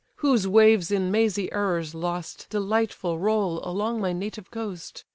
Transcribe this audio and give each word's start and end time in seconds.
whose 0.15 0.47
waves 0.47 0.89
in 0.89 1.11
mazy 1.11 1.51
errors 1.53 1.93
lost 1.93 2.47
Delightful 2.49 3.19
roll 3.19 3.61
along 3.63 4.01
my 4.01 4.11
native 4.13 4.49
coast! 4.49 5.05